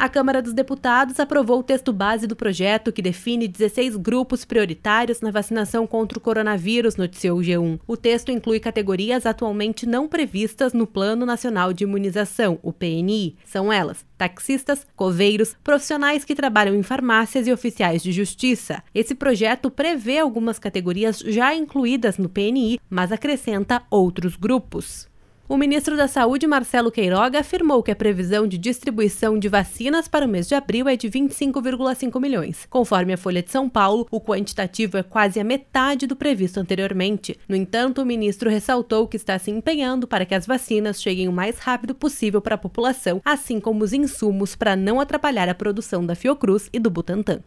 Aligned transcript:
A 0.00 0.08
Câmara 0.08 0.40
dos 0.40 0.54
Deputados 0.54 1.20
aprovou 1.20 1.58
o 1.58 1.62
texto 1.62 1.92
base 1.92 2.26
do 2.26 2.34
projeto 2.34 2.90
que 2.90 3.02
define 3.02 3.46
16 3.46 3.96
grupos 3.96 4.46
prioritários 4.46 5.20
na 5.20 5.30
vacinação 5.30 5.86
contra 5.86 6.16
o 6.16 6.20
coronavírus, 6.22 6.96
noticiou 6.96 7.38
o 7.38 7.42
G1. 7.42 7.78
O 7.86 7.98
texto 7.98 8.32
inclui 8.32 8.58
categorias 8.60 9.26
atualmente 9.26 9.84
não 9.84 10.08
previstas 10.08 10.72
no 10.72 10.86
Plano 10.86 11.26
Nacional 11.26 11.74
de 11.74 11.84
Imunização, 11.84 12.58
o 12.62 12.72
PNI. 12.72 13.36
São 13.44 13.70
elas: 13.70 14.06
taxistas, 14.16 14.86
coveiros, 14.96 15.54
profissionais 15.62 16.24
que 16.24 16.34
trabalham 16.34 16.74
em 16.74 16.82
farmácias 16.82 17.46
e 17.46 17.52
oficiais 17.52 18.02
de 18.02 18.10
justiça. 18.10 18.82
Esse 18.94 19.14
projeto 19.14 19.70
prevê 19.70 20.18
algumas 20.18 20.58
categorias 20.58 21.18
já 21.18 21.54
incluídas 21.54 22.16
no 22.16 22.30
PNI, 22.30 22.80
mas 22.88 23.12
acrescenta 23.12 23.82
outros 23.90 24.34
grupos. 24.34 25.09
O 25.50 25.56
ministro 25.56 25.96
da 25.96 26.06
Saúde, 26.06 26.46
Marcelo 26.46 26.92
Queiroga, 26.92 27.40
afirmou 27.40 27.82
que 27.82 27.90
a 27.90 27.96
previsão 27.96 28.46
de 28.46 28.56
distribuição 28.56 29.36
de 29.36 29.48
vacinas 29.48 30.06
para 30.06 30.24
o 30.24 30.28
mês 30.28 30.46
de 30.46 30.54
abril 30.54 30.88
é 30.88 30.94
de 30.94 31.10
25,5 31.10 32.20
milhões. 32.20 32.68
Conforme 32.70 33.14
a 33.14 33.16
Folha 33.16 33.42
de 33.42 33.50
São 33.50 33.68
Paulo, 33.68 34.06
o 34.12 34.20
quantitativo 34.20 34.96
é 34.96 35.02
quase 35.02 35.40
a 35.40 35.44
metade 35.44 36.06
do 36.06 36.14
previsto 36.14 36.60
anteriormente. 36.60 37.36
No 37.48 37.56
entanto, 37.56 38.00
o 38.00 38.06
ministro 38.06 38.48
ressaltou 38.48 39.08
que 39.08 39.16
está 39.16 39.36
se 39.40 39.50
empenhando 39.50 40.06
para 40.06 40.24
que 40.24 40.36
as 40.36 40.46
vacinas 40.46 41.02
cheguem 41.02 41.26
o 41.26 41.32
mais 41.32 41.58
rápido 41.58 41.96
possível 41.96 42.40
para 42.40 42.54
a 42.54 42.58
população, 42.58 43.20
assim 43.24 43.58
como 43.58 43.82
os 43.82 43.92
insumos 43.92 44.54
para 44.54 44.76
não 44.76 45.00
atrapalhar 45.00 45.48
a 45.48 45.54
produção 45.54 46.06
da 46.06 46.14
Fiocruz 46.14 46.70
e 46.72 46.78
do 46.78 46.90
Butantan 46.90 47.40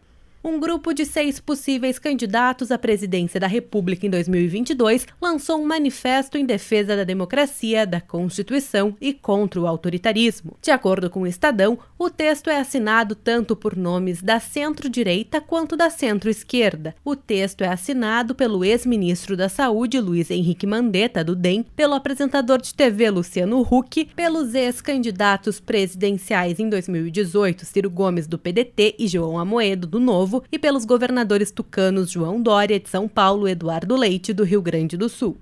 um 0.44 0.60
grupo 0.60 0.92
de 0.92 1.06
seis 1.06 1.40
possíveis 1.40 1.98
candidatos 1.98 2.70
à 2.70 2.76
presidência 2.76 3.40
da 3.40 3.46
República 3.46 4.06
em 4.06 4.10
2022 4.10 5.06
lançou 5.20 5.58
um 5.58 5.64
manifesto 5.64 6.36
em 6.36 6.44
defesa 6.44 6.94
da 6.94 7.02
democracia, 7.02 7.86
da 7.86 7.98
Constituição 7.98 8.94
e 9.00 9.14
contra 9.14 9.58
o 9.58 9.66
autoritarismo. 9.66 10.54
De 10.60 10.70
acordo 10.70 11.08
com 11.08 11.22
o 11.22 11.26
Estadão, 11.26 11.78
o 11.98 12.10
texto 12.10 12.50
é 12.50 12.58
assinado 12.58 13.14
tanto 13.14 13.56
por 13.56 13.74
nomes 13.74 14.20
da 14.20 14.38
centro-direita 14.38 15.40
quanto 15.40 15.78
da 15.78 15.88
centro-esquerda. 15.88 16.94
O 17.02 17.16
texto 17.16 17.62
é 17.62 17.68
assinado 17.68 18.34
pelo 18.34 18.62
ex-ministro 18.62 19.38
da 19.38 19.48
Saúde, 19.48 19.98
Luiz 19.98 20.30
Henrique 20.30 20.66
Mandetta, 20.66 21.24
do 21.24 21.34
DEM, 21.34 21.64
pelo 21.74 21.94
apresentador 21.94 22.60
de 22.60 22.74
TV 22.74 23.08
Luciano 23.08 23.62
Huck, 23.62 24.10
pelos 24.14 24.54
ex-candidatos 24.54 25.58
presidenciais 25.58 26.60
em 26.60 26.68
2018, 26.68 27.64
Ciro 27.64 27.88
Gomes, 27.88 28.26
do 28.26 28.38
PDT, 28.38 28.96
e 28.98 29.08
João 29.08 29.38
Amoedo, 29.38 29.86
do 29.86 29.98
Novo 29.98 30.33
Novo 30.34 30.44
e 30.50 30.58
pelos 30.58 30.84
governadores 30.84 31.52
tucanos 31.52 32.10
João 32.10 32.42
Dória 32.42 32.80
de 32.80 32.88
São 32.88 33.06
Paulo, 33.06 33.46
Eduardo 33.46 33.94
Leite 33.94 34.32
do 34.32 34.42
Rio 34.42 34.60
Grande 34.60 34.96
do 34.96 35.08
Sul. 35.08 35.36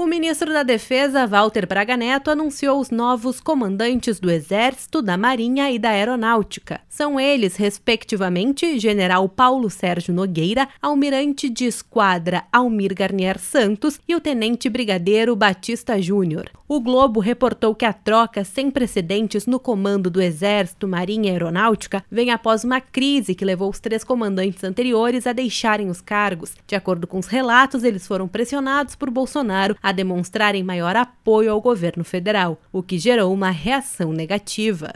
O 0.00 0.06
ministro 0.06 0.50
da 0.50 0.62
Defesa, 0.62 1.26
Walter 1.26 1.66
Braga 1.66 1.94
Neto, 1.94 2.30
anunciou 2.30 2.80
os 2.80 2.88
novos 2.90 3.38
comandantes 3.38 4.18
do 4.18 4.30
Exército, 4.30 5.02
da 5.02 5.14
Marinha 5.18 5.70
e 5.70 5.78
da 5.78 5.90
Aeronáutica. 5.90 6.80
São 6.88 7.20
eles, 7.20 7.56
respectivamente, 7.56 8.78
General 8.78 9.28
Paulo 9.28 9.68
Sérgio 9.68 10.14
Nogueira, 10.14 10.66
Almirante 10.80 11.50
de 11.50 11.66
Esquadra 11.66 12.44
Almir 12.50 12.94
Garnier 12.94 13.38
Santos 13.38 14.00
e 14.08 14.14
o 14.14 14.20
Tenente 14.22 14.70
Brigadeiro 14.70 15.36
Batista 15.36 16.00
Júnior. 16.00 16.50
O 16.66 16.80
Globo 16.80 17.20
reportou 17.20 17.74
que 17.74 17.84
a 17.84 17.92
troca 17.92 18.44
sem 18.44 18.70
precedentes 18.70 19.44
no 19.44 19.58
comando 19.58 20.08
do 20.08 20.22
Exército, 20.22 20.86
Marinha 20.86 21.28
e 21.28 21.32
Aeronáutica 21.32 22.04
vem 22.08 22.30
após 22.30 22.62
uma 22.62 22.80
crise 22.80 23.34
que 23.34 23.44
levou 23.44 23.68
os 23.68 23.80
três 23.80 24.04
comandantes 24.04 24.62
anteriores 24.62 25.26
a 25.26 25.32
deixarem 25.32 25.90
os 25.90 26.00
cargos. 26.00 26.54
De 26.66 26.76
acordo 26.76 27.08
com 27.08 27.18
os 27.18 27.26
relatos, 27.26 27.82
eles 27.82 28.06
foram 28.06 28.28
pressionados 28.28 28.94
por 28.94 29.10
Bolsonaro 29.10 29.76
a 29.82 29.89
demonstrarem 29.92 30.62
maior 30.62 30.96
apoio 30.96 31.52
ao 31.52 31.60
governo 31.60 32.04
federal, 32.04 32.60
o 32.72 32.82
que 32.82 32.98
gerou 32.98 33.32
uma 33.32 33.50
reação 33.50 34.12
negativa. 34.12 34.92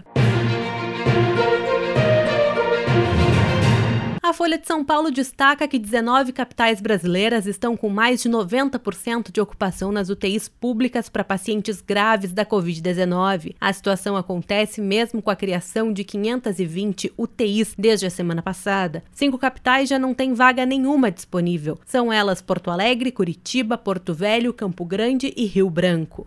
Folha 4.34 4.58
de 4.58 4.66
São 4.66 4.84
Paulo 4.84 5.12
destaca 5.12 5.68
que 5.68 5.78
19 5.78 6.32
capitais 6.32 6.80
brasileiras 6.80 7.46
estão 7.46 7.76
com 7.76 7.88
mais 7.88 8.20
de 8.20 8.28
90% 8.28 9.30
de 9.30 9.40
ocupação 9.40 9.92
nas 9.92 10.08
UTIs 10.08 10.48
públicas 10.48 11.08
para 11.08 11.22
pacientes 11.22 11.80
graves 11.80 12.32
da 12.32 12.44
Covid-19. 12.44 13.54
A 13.60 13.72
situação 13.72 14.16
acontece 14.16 14.80
mesmo 14.80 15.22
com 15.22 15.30
a 15.30 15.36
criação 15.36 15.92
de 15.92 16.02
520 16.02 17.14
UTIs 17.16 17.76
desde 17.78 18.06
a 18.06 18.10
semana 18.10 18.42
passada. 18.42 19.04
Cinco 19.12 19.38
capitais 19.38 19.88
já 19.88 20.00
não 20.00 20.12
têm 20.12 20.34
vaga 20.34 20.66
nenhuma 20.66 21.12
disponível. 21.12 21.78
São 21.86 22.12
elas 22.12 22.42
Porto 22.42 22.72
Alegre, 22.72 23.12
Curitiba, 23.12 23.78
Porto 23.78 24.12
Velho, 24.12 24.52
Campo 24.52 24.84
Grande 24.84 25.32
e 25.36 25.44
Rio 25.44 25.70
Branco. 25.70 26.26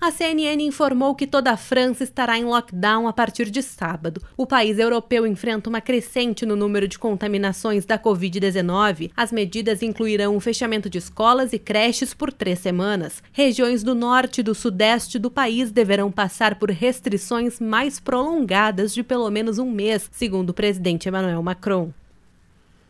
A 0.00 0.10
CNN 0.10 0.62
informou 0.62 1.14
que 1.14 1.26
toda 1.26 1.50
a 1.50 1.58
França 1.58 2.02
estará 2.02 2.38
em 2.38 2.44
lockdown 2.44 3.06
a 3.06 3.12
partir 3.12 3.50
de 3.50 3.62
sábado. 3.62 4.22
O 4.34 4.46
país 4.46 4.78
europeu 4.78 5.26
enfrenta 5.26 5.68
uma 5.68 5.82
crescente 5.82 6.46
no 6.46 6.56
número 6.56 6.88
de 6.88 6.98
contaminações 6.98 7.84
da 7.84 7.98
Covid-19. 7.98 9.10
As 9.14 9.30
medidas 9.30 9.82
incluirão 9.82 10.34
o 10.34 10.40
fechamento 10.40 10.88
de 10.88 10.96
escolas 10.96 11.52
e 11.52 11.58
creches 11.58 12.14
por 12.14 12.32
três 12.32 12.60
semanas. 12.60 13.22
Regiões 13.30 13.82
do 13.82 13.94
norte 13.94 14.40
e 14.40 14.42
do 14.42 14.54
sudeste 14.54 15.18
do 15.18 15.30
país 15.30 15.70
deverão 15.70 16.10
passar 16.10 16.54
por 16.54 16.70
restrições 16.70 17.60
mais 17.60 18.00
prolongadas 18.00 18.94
de 18.94 19.02
pelo 19.02 19.30
menos 19.30 19.58
um 19.58 19.70
mês, 19.70 20.08
segundo 20.10 20.48
o 20.48 20.54
presidente 20.54 21.10
Emmanuel 21.10 21.42
Macron. 21.42 21.92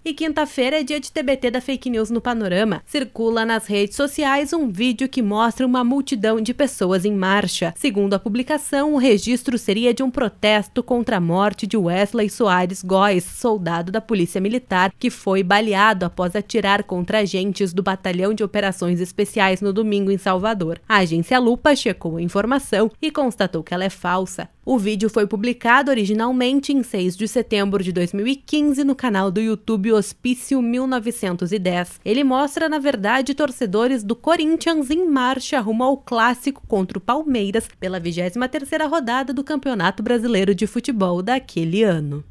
E 0.02 0.14
quinta-feira 0.14 0.80
é 0.80 0.82
dia 0.82 0.98
de 0.98 1.12
TBT 1.12 1.50
da 1.50 1.60
fake 1.60 1.90
news 1.90 2.08
no 2.08 2.22
Panorama. 2.22 2.82
Circula 2.86 3.44
nas 3.44 3.66
redes 3.66 3.96
sociais 3.96 4.50
um 4.54 4.70
vídeo 4.70 5.06
que 5.06 5.20
mostra 5.20 5.66
uma 5.66 5.84
multidão 5.84 6.40
de 6.40 6.54
pessoas 6.54 7.04
em 7.04 7.12
marcha. 7.12 7.74
Segundo 7.76 8.14
a 8.14 8.18
publicação, 8.18 8.94
o 8.94 8.96
registro 8.96 9.58
seria 9.58 9.92
de 9.92 10.02
um 10.02 10.10
protesto 10.10 10.82
contra 10.82 11.18
a 11.18 11.20
morte 11.20 11.66
de 11.66 11.76
Wesley 11.76 12.30
Soares 12.30 12.82
Góes, 12.82 13.24
soldado 13.24 13.92
da 13.92 14.00
Polícia 14.00 14.40
Militar, 14.40 14.90
que 14.98 15.10
foi 15.10 15.42
baleado 15.42 16.06
após 16.06 16.34
atirar 16.34 16.82
contra 16.84 17.18
agentes 17.18 17.74
do 17.74 17.82
Batalhão 17.82 18.32
de 18.32 18.42
Operações 18.42 19.02
Especiais 19.02 19.60
no 19.60 19.70
domingo 19.70 20.10
em 20.10 20.16
Salvador. 20.16 20.80
A 20.88 20.96
agência 20.96 21.38
Lupa 21.38 21.76
checou 21.76 22.16
a 22.16 22.22
informação 22.22 22.90
e 23.02 23.10
constatou 23.10 23.62
que 23.62 23.74
ela 23.74 23.84
é 23.84 23.90
falsa. 23.90 24.48
O 24.72 24.78
vídeo 24.78 25.10
foi 25.10 25.26
publicado 25.26 25.90
originalmente 25.90 26.72
em 26.72 26.80
6 26.80 27.16
de 27.16 27.26
setembro 27.26 27.82
de 27.82 27.90
2015 27.90 28.84
no 28.84 28.94
canal 28.94 29.28
do 29.28 29.40
YouTube 29.40 29.92
Hospício 29.92 30.62
1910. 30.62 31.98
Ele 32.04 32.22
mostra, 32.22 32.68
na 32.68 32.78
verdade, 32.78 33.34
torcedores 33.34 34.04
do 34.04 34.14
Corinthians 34.14 34.88
em 34.88 35.08
marcha 35.08 35.58
rumo 35.58 35.82
ao 35.82 35.96
clássico 35.96 36.62
contra 36.68 36.98
o 36.98 37.00
Palmeiras 37.00 37.66
pela 37.80 38.00
23ª 38.00 38.88
rodada 38.88 39.34
do 39.34 39.42
Campeonato 39.42 40.04
Brasileiro 40.04 40.54
de 40.54 40.68
Futebol 40.68 41.20
daquele 41.20 41.82
ano. 41.82 42.22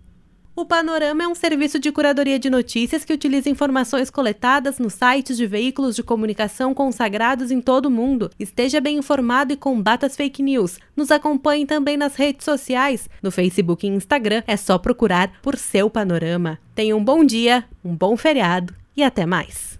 O 0.60 0.66
Panorama 0.66 1.24
é 1.24 1.28
um 1.28 1.34
serviço 1.34 1.80
de 1.80 1.90
curadoria 1.90 2.38
de 2.38 2.50
notícias 2.50 3.06
que 3.06 3.14
utiliza 3.14 3.50
informações 3.50 4.10
coletadas 4.10 4.78
nos 4.78 4.94
sites 4.94 5.38
de 5.38 5.48
veículos 5.48 5.96
de 5.96 6.04
comunicação 6.04 6.74
consagrados 6.74 7.50
em 7.50 7.62
todo 7.62 7.86
o 7.86 7.90
mundo. 7.90 8.30
Esteja 8.38 8.82
bem 8.82 8.98
informado 8.98 9.54
e 9.54 9.56
combata 9.56 10.06
as 10.06 10.18
fake 10.18 10.44
news. 10.44 10.78
Nos 10.98 11.12
acompanhe 11.12 11.66
também 11.66 11.96
nas 11.96 12.16
redes 12.18 12.44
sociais. 12.44 13.10
No 13.24 13.32
Facebook 13.32 13.88
e 13.88 13.90
Instagram 13.90 14.44
é 14.46 14.58
só 14.58 14.78
procurar 14.78 15.32
por 15.42 15.56
seu 15.56 15.90
Panorama. 15.90 16.60
Tenha 16.76 16.94
um 16.94 17.04
bom 17.06 17.24
dia, 17.24 17.64
um 17.82 17.96
bom 17.96 18.18
feriado 18.18 18.76
e 18.98 19.02
até 19.02 19.26
mais. 19.26 19.79